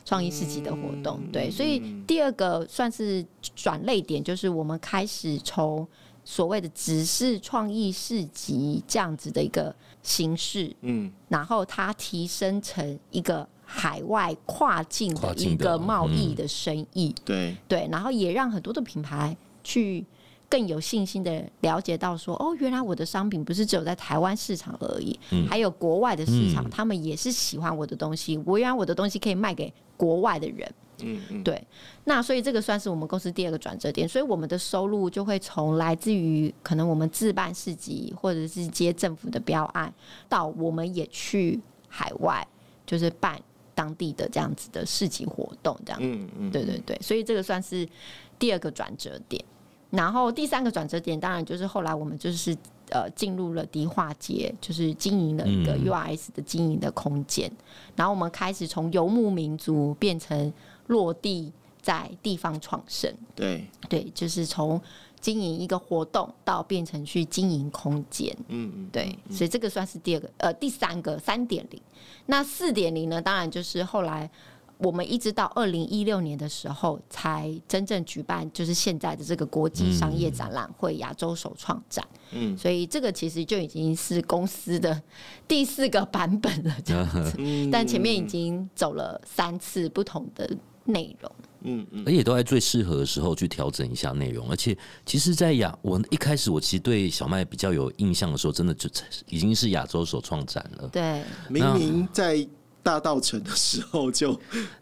[0.04, 5.86] 创意市集的活动，对，所以第二个算是转类点，就是我们开始从
[6.24, 11.12] 所谓的只是创意市集这样子的一个形式，嗯。
[11.28, 20.02] 然后它提升成一个海外跨境的一个贸易的生意，对，对，然后也让很多的品牌去
[20.48, 26.70] 更有信心的了解到说，哦，原来我的商品不是只有在台湾市场而已，还有国外的市场，嗯。
[26.70, 28.40] 他们也是喜欢我的东西。
[28.46, 30.74] 我原来我的东西可以卖给国外的人。
[31.02, 31.62] 嗯嗯，对，
[32.04, 39.92] 那所以这个算是我们公司第二个转折点，所以我们的收入就会从来自于可能我们自办市集或者是接政府的标案，
[40.28, 42.44] 到我们也去海外，
[42.84, 43.40] 就是办
[43.78, 46.00] 当地的这样子的市集活动，这样。
[46.02, 47.88] 嗯嗯，对对对，所以这个算是
[48.36, 49.44] 第二个转折点。
[49.90, 52.52] 然后第三个转折点，当然就是后来我们就是
[52.90, 57.48] 呃进入了迪化街，就是经营了一个嗯 URS 的经营的空间。
[57.94, 60.52] 然后我们开始从游牧民族变成
[60.88, 64.80] 落地在地方创生，对，对，就是从
[65.20, 68.36] 经营一个活动到变成去经营空间。
[68.48, 71.80] 嗯嗯，对，所以这个算是第二个，呃，第三个三点零。
[72.26, 73.20] 那四点零呢？
[73.20, 74.30] 当然就是后来
[74.78, 82.06] 我们一直到二零一六年的时候，才真正举办，就是现在的这个国际商业展览会亚洲首创展。
[82.30, 85.02] 嗯所以这个其实就已经是公司的
[85.48, 87.34] 第四个版本了，这样子。
[87.38, 90.48] 嗯但前面已经走了三次不同的
[90.84, 91.32] 内容。
[91.62, 94.48] 嗯嗯而且都在最适合的时候去调整一下内容。
[94.48, 98.88] 而且，其实，在亚我一开始我其实对小麦比较有印象的时候，真的就
[99.28, 100.88] 已经是亚洲首创展了。
[100.88, 102.46] 对，明明在
[102.88, 104.32] 大道城的时候就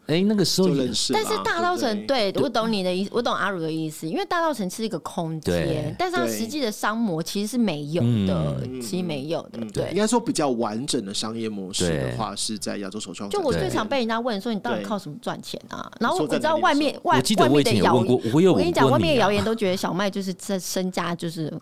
[0.07, 5.67] 哎、那个时候认识但是大道城，对我懂你的意思，我懂阿如的意思，因为大道城是一个空对。
[5.67, 9.93] 间，但是它对实际的商模其实是没有的，其实没有的，应对。
[9.97, 15.91] 该说比较完整的商业模式的话，是在亚洲首创就我最常被人家问说，你到底靠什么赚钱啊？
[15.99, 19.27] 然后我知道外面外外面的谣前有问过，我有我跟你讲，问外面的啊。
[19.27, 21.53] 谣言都觉得小麦就是这身家就是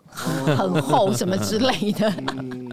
[0.55, 2.69] 很厚什么之类的，嗯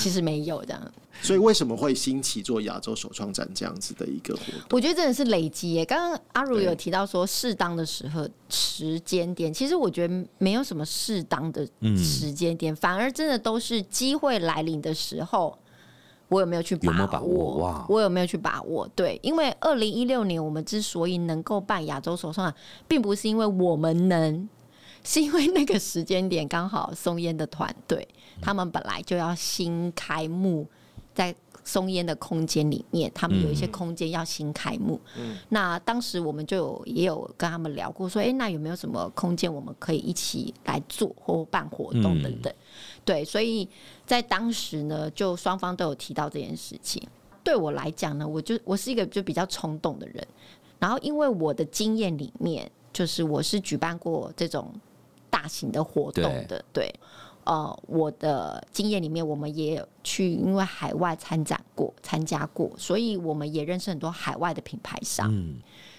[0.00, 0.82] 其实没有这样。
[1.20, 4.62] 所以为什么会兴起做亚洲首创展这样子的一个活动？
[4.70, 5.84] 我觉得真的是累积耶。
[5.84, 15.58] 刚刚阿如有提到说适当的时候时间点，其实我觉得没有什么适当的时间点，反而真的都是机会来临的时候。
[16.28, 16.96] 我有没有去把握？
[16.96, 18.88] 有有把握哇我有没有去把握？
[18.96, 22.56] 对，因为二零一六年我们之所以能够办亚洲首创展，
[22.88, 24.48] 并不是因为我们能，
[25.04, 28.08] 是因为那个时间点刚好松烟的团队，
[28.40, 30.66] 他们本来就要新开幕，
[31.14, 35.00] 在松烟的空间里面，他们有一些空间要新开幕。
[35.50, 42.52] 那当时我们就有也有跟他们聊过，说，哎、那有没有什么空间我们可以一起来做或办活动等等？
[43.04, 43.68] 对，所以
[44.04, 47.00] 在当时呢，就双方都有提到这件事情。
[47.44, 50.26] 对我来讲呢，我就我是一个就比较冲动的人，
[50.80, 54.72] 然后因为我的经验里面，就是我是举办过这种
[55.30, 56.92] 大型的活动的，对。
[57.44, 65.28] 呃，我的经验里面，我们也有去因为海外参展过、参加过，所以我们也认识很多海外的品牌商。
[65.34, 65.56] 嗯，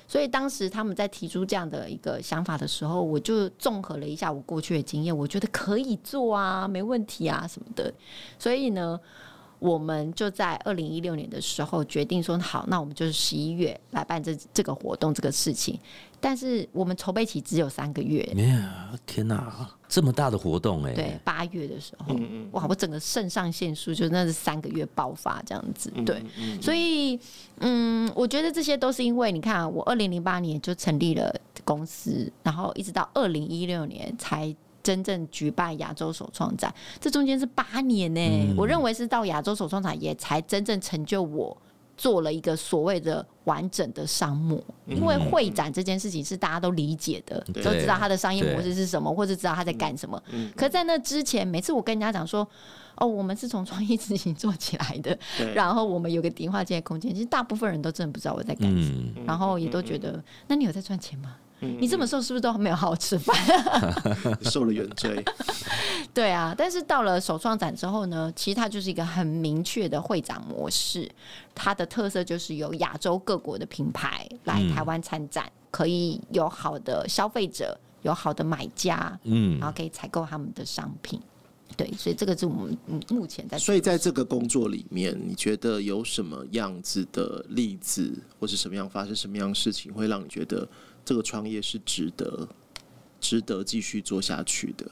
[0.07, 7.93] 所以当时他们在提出这样的一个想法的时候，我就综合了一下我过去的经验，我觉得可以做啊，没问题啊什么的。
[8.39, 8.97] 所以呢，
[9.59, 15.77] 我们就在二零一六年的时候决定说，好，那我们就是十一月来办这这个活动这个事情。
[16.23, 26.23] 但是我们筹备期只有三个月，呀天哪，这么大的活动哎、对，八月的时候，嗯哇，我整个肾上腺素就那是三个月爆发这样子，嗯对，
[26.61, 27.19] 所以
[27.59, 34.55] 嗯，我觉得这些都是因为你看啊，我二零零八年就成立了公司，然后一直到二零一六年才。
[34.83, 41.55] 真正举办亚洲首创展，这中间是八年呢、我认为是到亚洲首创展也才真正成就我
[41.95, 50.21] 做了一个所谓的完整的商模，因为会展这件事情是大家都理解的，都知道它的商业模式是什么，或者知道他在干什么。
[50.55, 52.47] 可在那之前，每次我跟人家讲说，
[52.95, 55.17] 哦，我们是从创意自行做起来的，
[55.53, 61.35] 然后我们有个迪化街的空间，其实大部分人都真的不知道我在干什么，嗯，然后也都觉得，那你有在赚钱吗？
[61.79, 63.35] 你这么瘦，是不是都没有好好吃饭？
[64.43, 65.23] 受了原罪，
[66.13, 71.09] 对啊，但是到了首创展之后呢，其实它就是一个很明确的会展模式，
[71.55, 81.19] 它的特色就是有亚洲各国的品牌来台湾参展，可以有好的消费者，有好的买家，嗯然后可以采购他们的商品。
[81.75, 83.65] 对，所以这个是我们嗯目前在做。
[83.65, 90.67] 所以在这个工作里面，你觉得有什么样子的例子，或是什么样发生什么样的事情，会让你觉得
[91.05, 92.47] 这个创业是值得、
[93.19, 94.89] 值得继续做下去的？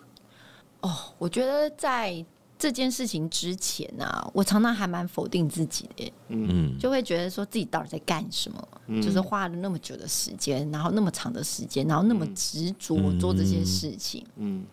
[0.81, 2.25] 哦我觉得在
[2.57, 14.25] 这件事情之前啊，我常常还蛮否定自己的，嗯，就会觉得说自己到底在干什么，就是花了那么久的时间，然后那么长的时间，然后那么执着做这些事情。
[14.35, 14.65] 嗯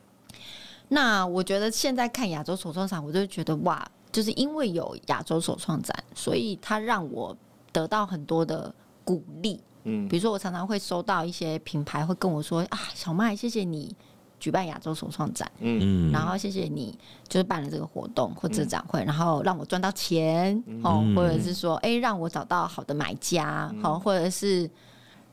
[0.90, 7.37] 那我觉得现在看亚洲首创展，我就觉得哇，就是因为有亚洲首创展，所以它让我
[7.72, 8.74] 得到很多的
[9.05, 9.61] 鼓励。
[9.85, 10.09] 嗯。
[10.09, 13.95] 比如说，我常常会收到一些品牌会跟我说啊，小麦，谢谢你
[14.41, 21.17] 举办亚洲首创展，嗯，然后谢谢你就是办了这个活动或者展会，然后让我赚到钱哦，嗯。
[21.17, 24.71] 或者是说哎让我找到好的买家，好，或者是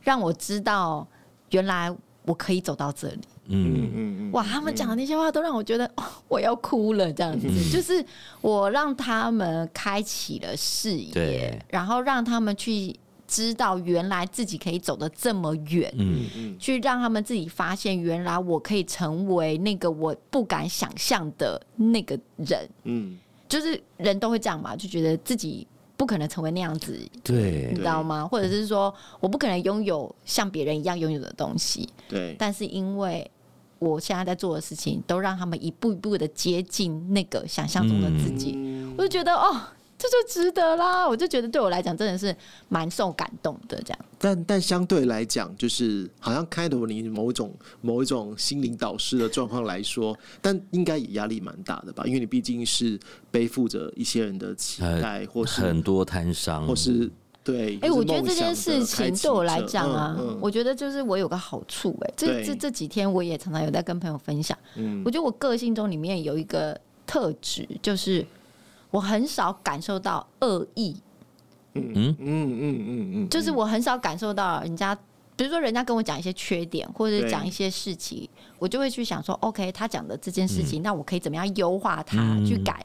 [0.02, 1.08] 让我知道
[1.52, 3.22] 原来我可以走到这里。
[3.48, 3.92] 嗯。
[3.94, 8.04] 嗯哇，他们讲的那些话都让我觉得哦，我要哭了，这样子，就是
[8.42, 16.56] 我让他们开启了视野，然后让他们去知道原来自己可以走得这么远，嗯。
[16.60, 27.70] 去让他们自己发现原来我可以成为那个我不敢想象的那个人，嗯，就是人都会这样嘛，就觉得自己不可能成为那样子，对。
[27.72, 28.28] 你知道吗？
[28.28, 33.30] 或者是说我不可能拥有像别人一样拥有的东西，对，但是因为
[33.80, 38.96] 我现在在做的事情，都让他们一步一步的接近那个想象中的自己，嗯。
[38.98, 39.62] 我就觉得哦，
[39.98, 41.08] 这就值得啦。
[41.08, 42.36] 我就觉得对我来讲真的是
[42.70, 44.00] 蛮受感动的，这样。
[44.18, 52.04] 但但相对来讲，就是好像开头你某一种某一种心灵导师的状况来说，但应该也压力蛮大的吧？
[52.06, 53.00] 因为你毕竟是
[53.32, 57.10] 背负着一些人的期待，或是很多摊商，或是
[57.44, 57.78] 对。
[57.82, 68.26] 哎、我觉得这件事情对我来讲啊，嗯嗯我觉得就是我有个好处哎、这这这几天我也常常有在跟朋友分享，嗯我觉得我个性中里面有一个特质，就是
[68.96, 70.96] 我很少感受到恶意，
[71.74, 71.92] 嗯？
[71.94, 74.96] 嗯嗯嗯嗯，就是我很少感受到人家，
[75.36, 82.82] 比如说人家跟我讲一些缺点，或者讲一些事情，我就会去想说，OK，他讲的这件事情，那我可以怎么样优化它，嗯去改，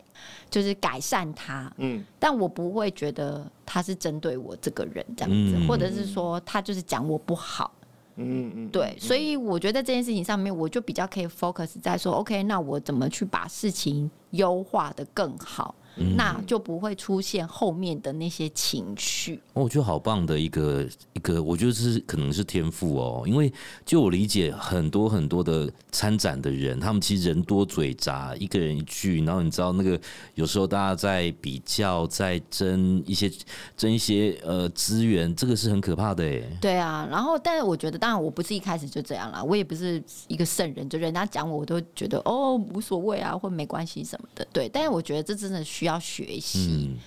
[0.51, 1.73] 就是改善它。
[1.77, 2.05] 嗯。
[2.19, 5.69] 但我不会觉得他是针对我这个人这样子，嗯。
[5.69, 7.73] 或者是说他就是讲我不好。
[8.17, 19.41] 嗯嗯，对，所以我觉得这件事情上面，我就比较可以 focus 在说，OK，那我怎么去把事情优化的更好，嗯那就不会出现后面的那些情绪。
[19.53, 23.53] 哦我觉得好棒的一个一个，我觉得是可能是天赋哦，因为
[23.85, 30.01] 就我理解，很多很多的参展的人，他们其实人多嘴杂，一个人一句，然后你知道那个
[30.35, 33.31] 有时候大家在比较，在争一些
[33.77, 36.43] 争一些呃资源，这个是很可怕的哎。
[36.61, 44.47] 对啊，然后但是我觉得，当然我不是一开始就这样啦，我也不是一个圣人，就人家讲我，我都觉得哦无所谓啊，或没关系什么的。
[44.53, 46.91] 对，但是我觉得这真的需要学习。
[46.93, 46.99] 嗯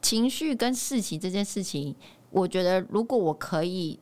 [0.00, 1.92] 情绪跟事情这件事情，
[2.30, 3.98] 我觉得如果我可以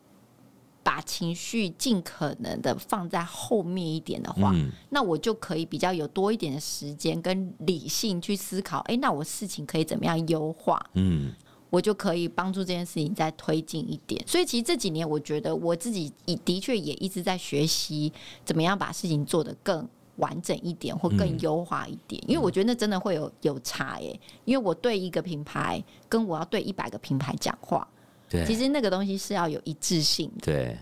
[0.83, 10.79] 把情绪尽可能的放在后面一点的话，嗯那我就可以比较有多一点的时间跟理性去思考，哎、那我事情可以怎么样优化？
[10.93, 11.33] 嗯
[11.71, 14.23] 我就可以帮助这件事情再推进一点。
[14.27, 18.13] 所以其实这几年，我觉得我自己也的确也一直在学习
[18.45, 22.23] 怎么样把事情做得更完整一点，或更优化一点。
[22.29, 24.19] 因为我觉得那真的会有有差耶。
[24.45, 27.87] 因为我对一个品牌，跟我要对一百个品牌讲话，
[28.29, 30.47] 对，其实那个东西是要有一致性的。
[30.47, 30.77] 对，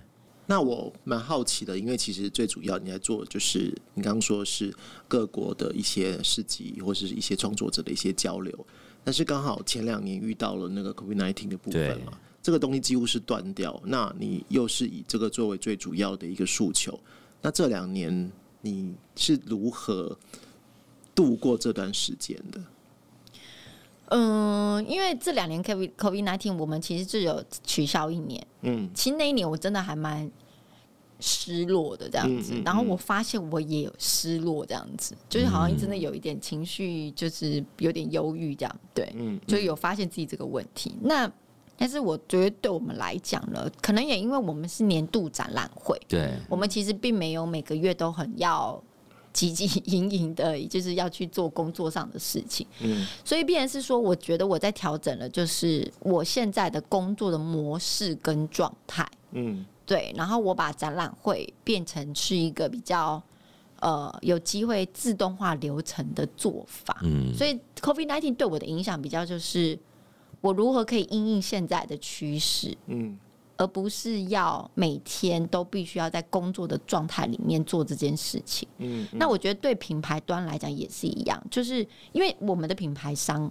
[0.46, 4.74] 那我蛮好奇的，因为其实最主要你在做的就是你刚刚说是
[5.08, 8.66] 各国的一些市集或是一些创作者的一些交流，
[9.02, 13.80] 但是刚好前两年遇到了那个 COVID nineteen 的部分嘛，这个东西几乎是断掉。
[13.84, 16.98] 那你又是以这个作为最主要的一个诉求，
[17.40, 18.30] 那这两年
[18.64, 20.18] 你是如何
[21.14, 22.60] 度过这段时间的？
[24.06, 28.90] 嗯，因为这两年 COVID COVID nineteen 我们其实就有取消一年，嗯。
[28.94, 30.30] 其实那一年我真的还蛮
[31.20, 40.94] 失落的这样子，嗯嗯然后我发现我也有失落这样子，就是好像真的有一点情绪，就是有点忧郁这样，对，嗯，就有发现自己这个问题。
[41.02, 41.30] 那
[41.76, 48.80] 但是我觉得对我们来讲呢，可能也因为我们是年度展览会，对，我们其实并没有每个月都很要
[49.34, 52.64] 积极营营的，就是要去做工作上的事情。
[52.80, 59.04] 嗯所以，必然是说，我觉得我在调整了，就是我现在的工作的模式跟状态。
[59.32, 63.20] 嗯对，然后我把展览会变成是一个比较
[63.80, 66.96] 呃有机会自动化流程的做法。
[67.02, 69.76] 嗯所以 COVID nineteen 对我的影响比较就是，
[70.44, 73.18] 我如何可以因应现在的趋势，嗯。
[73.56, 78.66] 而不是要每天都必须要在工作的状态里面做这件事情。
[78.78, 83.48] 嗯，那我觉得对品牌端来讲也是一样，就是因为我们的品牌商，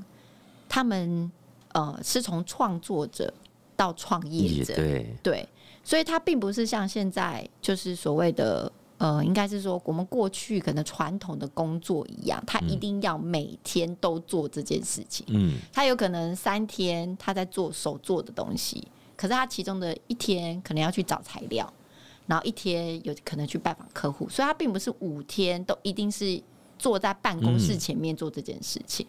[0.68, 1.32] 他们
[1.72, 3.34] 呃是从创作者
[3.78, 5.50] 到创业者，对，对，
[5.86, 8.70] 所以他并不是像现在就是所谓的
[9.04, 15.26] 呃，应该是说我们过去可能传统的工作一样，他一定要每天都做这件事情。
[15.28, 18.88] 嗯他有可能三天他在做手做的东西，
[19.18, 21.70] 可是他其中的一天可能要去找材料，
[22.28, 26.42] 然后一天有可能去拜访客户，所以他并不是五天都一定是
[26.80, 29.06] 坐在办公室前面做这件事情。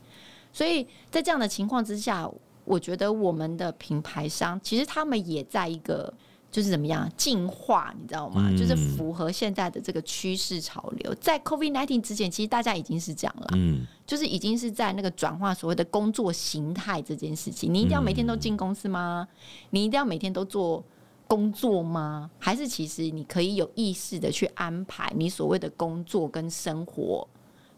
[0.53, 2.29] 所以在这样的情况之下，
[2.65, 6.13] 我觉得我们的品牌商其实他们也在一个
[6.55, 8.47] 就是怎么样进化，你知道吗？
[8.49, 11.13] 嗯就是符合现在的这个趋势潮流。
[11.17, 17.75] 在 COVID nineteen 之前，其实大家已经是这样了，嗯，就是已经是在那个转化所谓的工作形态这件事情。
[17.75, 19.27] 你一定要每天都进公司吗？
[19.71, 20.85] 你一定要每天都做
[21.27, 22.31] 工作吗？
[22.39, 27.27] 还是其实你可以有意识的去安排你所谓的工作跟生活？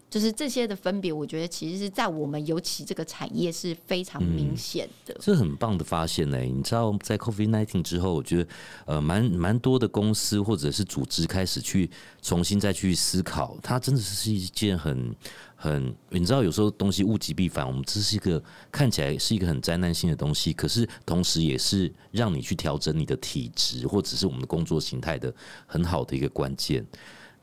[0.09, 5.17] 就是这些的分别，我觉得其实是在我们尤其这个产业是非常明显的。
[5.21, 8.49] 这很棒的发现呢、你知道，在 COVID nineteen 之后，我觉得
[8.87, 11.91] 呃，蛮蛮多的公司或者是组织开始去
[12.23, 15.15] 重新再去思考，它真的是一件很
[15.57, 25.35] 很，你知道，有时候东西物极必反，我们这是一个看起来是一个很灾难性的东西，可是同时也是让你去调整你的体质或者是我们的工作形态的
[25.67, 26.87] 很好的一个关键。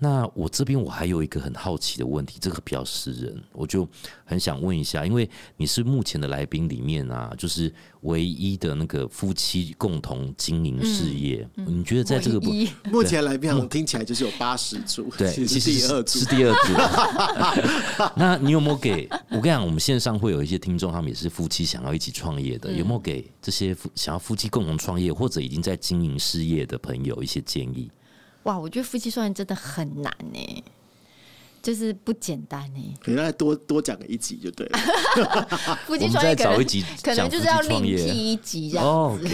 [0.03, 3.87] 那我这边我还有一个很好奇的问题，这个比较私人，我就
[4.25, 12.37] 很想问一下，因为你是目前的来宾里面啊，就是唯一的那个夫妻共同经营事业，你觉得在这个
[12.91, 16.19] 目前来讲听起来就是有八十组，对，其实第二组。
[16.19, 18.11] 是第二组。
[18.17, 27.89] 那你有没有给我跟你讲，我们线上会有一些听众，他们也是夫妻想要一起创业的，有没有给这些夫想要夫妻共同创业或者已经在经营事业的朋友一些建议？
[28.43, 30.63] 哇，我觉得夫妻双人真的很难呢，
[31.61, 32.93] 就是不简单呢。
[33.01, 34.79] 可能再多多讲个一集就对了。
[35.87, 39.27] 夫妻创业可能再找一集可能就是要另辟一集这样哦子。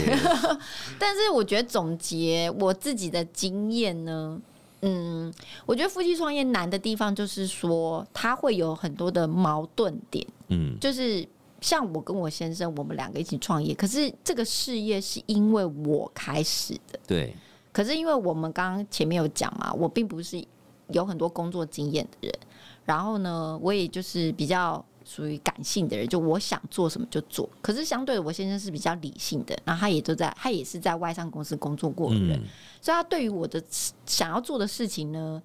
[0.99, 4.39] 但是我觉得总结我自己的经验呢，
[4.81, 5.33] 嗯，
[5.65, 11.27] 我觉得夫妻创业难的地方就是说，它会有很多的矛盾点，嗯就是
[11.61, 17.35] 像我跟我先生，我们两个一起创业，可是这个事业是因为我开始的，对，
[17.71, 20.43] 可是因为我们刚刚前面有讲嘛，我并不是
[20.89, 22.39] 有很多工作经验的人，
[22.85, 27.47] 然后呢，我也就是比较属于感性的人，就我想做什么就做。
[27.61, 32.47] 可是相对的，我先生是比较理性的，然后他也都在，他也是在外商公司工作过的人，嗯
[32.81, 33.63] 所以他对于我的
[34.05, 35.41] 想要做的事情呢，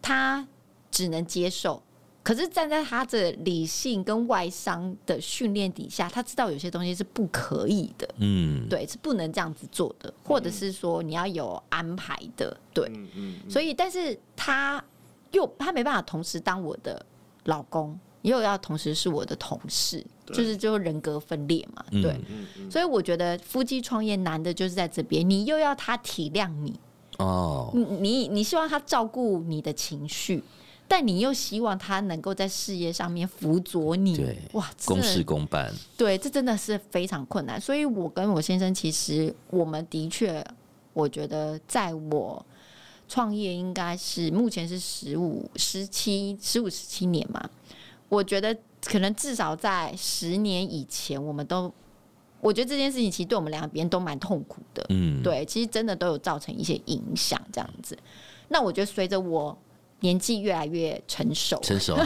[0.00, 0.46] 他
[0.90, 1.82] 只能接受。
[2.22, 8.08] 可是站在他的理性跟外商的训练底下，他知道有些东西是不可以的。
[8.18, 12.88] 嗯，对，是不能这样子做的，或者是说你要有安排的，对。
[13.48, 14.82] 所以，但是他
[15.32, 17.04] 又他没办法同时当我的
[17.46, 22.20] 老公，又要同时是我的同事，就是就人格分裂嘛，嗯对。
[22.70, 26.78] 所以我觉得夫妻创业难的就是在这边，你又要他体谅你，
[27.18, 30.40] 哦，你你你希望他照顾你的情绪。
[30.92, 37.58] 但你又希望他能够在事业上面辅佐你对，哇，公事公办，对，这真的是非常困难。
[37.58, 40.44] 所以我跟我先生，其实我们的确，
[40.92, 42.44] 我觉得在我
[43.08, 47.42] 创业应该是目前是十五、十七、十五、十七年嘛。
[48.10, 51.72] 我觉得可能至少在十年以前，我们都，
[52.42, 54.84] 我觉得这件事情其实对我们两边都蛮痛苦的。
[54.90, 57.96] 嗯，对，其实真的都有造成一些影响，这样子。
[58.48, 59.56] 那我觉得随着我
[60.02, 61.96] 年纪越来越成熟，成熟，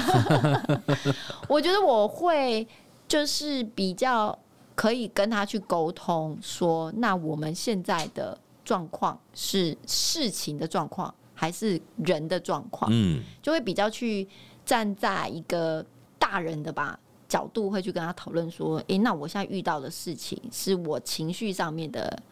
[1.48, 2.66] 我觉得我会
[3.08, 4.38] 就是比较
[4.74, 14.26] 可以跟他去沟通，说那我们现在的状况是事情的状况，还是人的状况，嗯就会比较去
[14.64, 15.84] 站在一个
[16.18, 22.22] 大人的吧角度，会去跟他讨论说，诶，那我现在遇到的事情是我情绪上面的。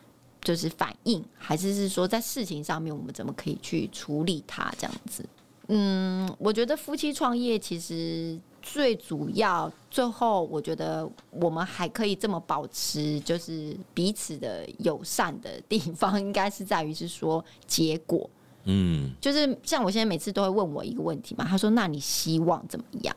[0.45, 5.25] 就是反应，还是是说在事情上面，我们怎么可以去处理它这样子？
[5.69, 18.29] 嗯，我觉得夫妻创业其实最主要，最后我觉得我们还可以这么保持，就是彼此的友善的地方， 应该是在于是说结果。
[18.67, 23.15] 嗯就是像我现在每次都会问我一个问题嘛，他说：“那你希望怎么样？”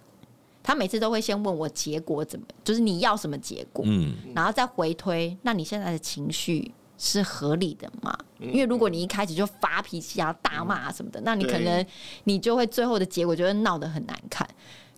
[0.61, 8.17] 他每次都会先问我结果怎么，就是你要什么结果，嗯然后再回推，那你现在的情绪是合理的嘛？
[8.39, 11.85] 因为如果你一开始就发脾气啊、大骂啊什么的，那你可能
[12.25, 14.47] 你就会最后的结果就会闹得很难看。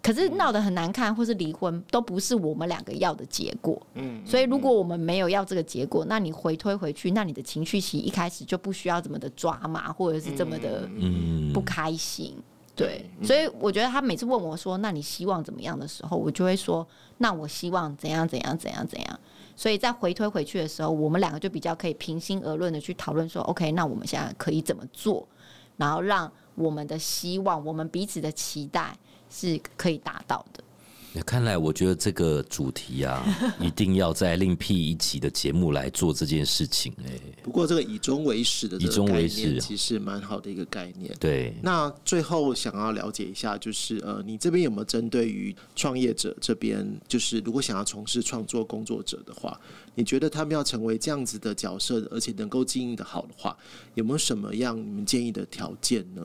[0.02, 3.78] 可是闹得很难看，或是离婚，都不是我们两个要的结果。
[3.95, 12.34] 嗯，所以如果我们没有要这个结果，那你回推回去，那你的情绪其实一开始就不需要这么的抓马，或者是这么的嗯，不开心。
[12.80, 19.19] 对，所以我觉得他每次问我说：“那你希望怎么样的时候，我就会说：那我希望怎样怎样怎样怎样。”
[19.57, 25.27] 所以在回推回去的时候，我们两个就比较可以平心而论的去讨论说：“OK，那我们现在可以怎么做，
[25.75, 28.97] 然后让我们的希望、我们彼此的期待
[29.30, 30.63] 是可以达到的。”
[31.12, 33.26] 那看来，我觉得这个主题啊，
[33.60, 36.93] 一定要在另辟一集的节目来做这件事情。
[37.03, 41.12] 哎，不过这个以终为始的这以终个概念，为始其实蛮好的一个概念。
[41.20, 49.60] 对，那最后想要了解一下，就是呃，你这边有没有针对于创业者这边，就是如果想要从事创作工作者的话，
[49.95, 53.57] 你觉得他们要成为这样子的角色，而且能够经营的好的话，
[53.95, 56.22] 有没有什么样你们建议的条件呢？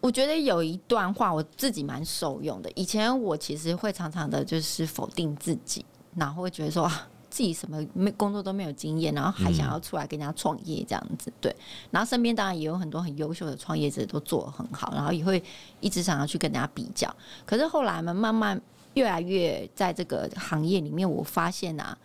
[0.00, 2.70] 我觉得有一段话我自己蛮受用的。
[2.74, 5.84] 以前我其实会常常的就是否定自己，
[6.16, 11.32] 然后会觉得说啊，自己什么没工作都没有经验，然后还想要出来跟人家创业这样子。
[11.40, 11.54] 对，
[11.90, 15.42] 然后身边当然也有很多很优秀的创业者都做得很好，然后也会
[15.80, 17.14] 一直想要去跟人家比较。
[17.44, 18.60] 可是后来嘛，慢慢
[18.94, 21.96] 越来越在这个行业里面，我发现啊，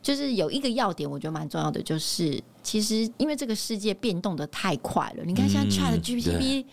[0.00, 5.24] 就是有一个要点，我觉得蛮重要的，就是其实因为这个世界变动的太快了。
[5.24, 6.64] 你看现在嗯 Chat GPT，、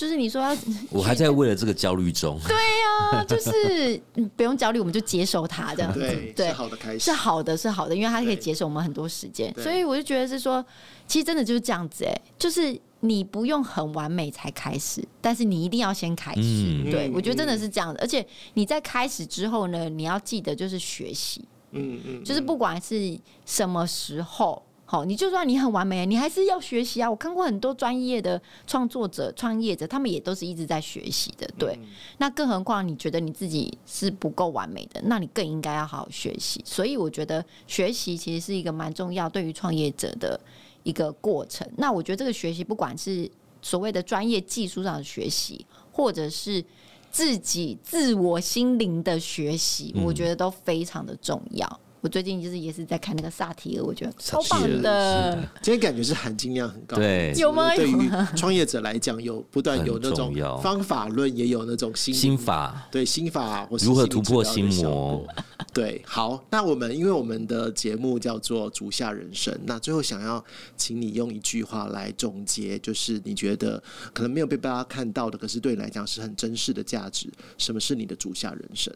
[0.00, 0.56] 就是你说要
[0.88, 2.40] 我还在为了这个焦虑中。
[2.48, 6.00] 对呀、就是嗯不用焦虑，我们就接受它这样子。
[6.00, 10.64] 对，对是好的开始，是好的，是好的，因为它可以对节省我们很多时间，所以我就觉得是说，
[11.06, 16.40] 其实真的就是这样子、哎，就是你不用很完美才开始，但是你一定要先开始。
[16.40, 24.62] 嗯嗯对我觉得真的是这样的，而且你在开始之后呢，你要记得就是学习，嗯嗯，就是不管是什么时候。
[24.90, 27.08] 好，你就算你很完美，你还是要学习啊！
[27.08, 31.48] 我看过很多专业的创作者、创业者，他们也都是一直在学习的。
[31.56, 31.78] 对，
[32.18, 36.60] 那更何况你觉得你自己是不够完美的，那你更应该要好好学习。
[36.64, 40.40] 所以我觉得学习其实是一个蛮重要对于创业者的
[40.82, 41.64] 一个过程。
[41.76, 43.30] 那我觉得这个学习，不管是
[43.62, 46.64] 所谓的专业技术上的学习，或者是
[47.12, 51.80] 自己自我心灵的学习，嗯我觉得都非常的重要。
[52.00, 55.34] 我最近就是也是在看那个萨提尔，我觉得超棒的。
[55.62, 65.26] 今天感觉是含金量很高，对有吗对于创业者来讲，有不断有那种方法论，也有那种心心法对心法如何突破治疗的心魔？
[65.72, 70.42] 对，好，那我们因为我们的节目叫做“足下人生”，那最后想要
[70.76, 73.80] 请你用一句话来总结，就是你觉得
[74.12, 77.30] 可能没有被大家看到的，可是对你来讲是很珍视的价值。
[77.58, 78.94] 什么是你的足下人生？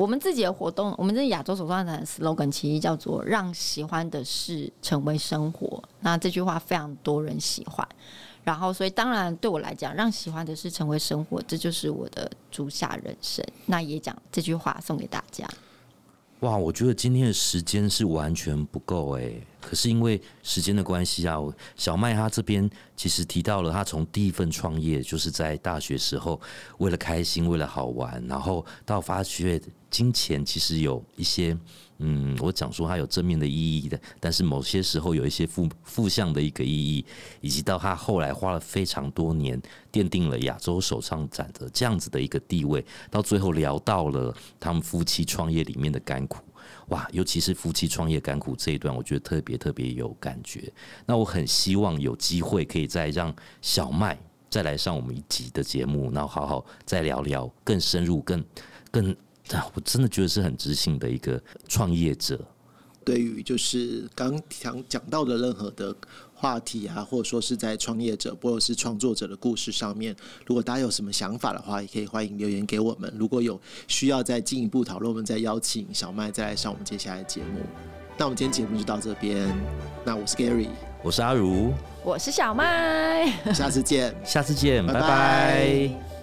[0.00, 5.82] 我们自己的活动，我们这亚洲手创展的 slogan 其实叫做“让喜欢的事成为生活”。
[6.00, 7.86] 那这句话非常多人喜欢，
[8.42, 13.44] 然后所以当然对我来讲，让喜欢的事成为生活，这就是我的足下人生。
[13.66, 15.46] 那也讲这句话送给大家。
[16.40, 19.42] 哇，我觉得今天的时间是完全不够诶。
[19.60, 21.38] 可是因为时间的关系啊，
[21.76, 26.40] 小麦他这边其实提到了他从第一份创业，就是在大学时候
[26.78, 29.60] 为了开心，为了好玩，然后到发觉
[29.90, 31.56] 金钱其实有一些。
[32.02, 37.04] 嗯，我讲说它有正面的意义的，但是某些时候有一些负负向的一个意义，
[37.42, 39.60] 以及到他后来花了非常多年
[39.92, 46.42] 奠定了亚洲首创展的这样子的一个地位，到最后聊到了他们夫妻创业里面的甘苦。
[46.88, 50.72] 哇，尤其是夫妻创业甘苦这一段，我觉得特别特别有感觉。
[51.04, 58.42] 那我很希望有机会可以再让小麦再来上我们一集的节目，然后好好再聊聊更深入、更
[58.90, 59.14] 更。
[59.58, 62.38] 啊，我真的觉得是很知性的一个创业者。
[63.02, 65.94] 对于就是刚讲讲到的任何的
[66.34, 70.14] 话题啊，或者说是在创业者或者是创作者的故事上面，
[70.46, 73.12] 如果大家有什么想法的话，也可以欢迎留言给我们。
[73.18, 77.60] 如果有需要再进一步讨论，我们再邀请小麦再来上我们接下来的节目。
[78.18, 79.48] 那我们今天节目就到这边，
[80.04, 80.68] 那我是 Gary，
[81.02, 81.72] 我是阿如，
[82.04, 83.32] 我是小麦。
[83.54, 84.14] 下次见。
[84.22, 86.19] 下次见，拜拜拜拜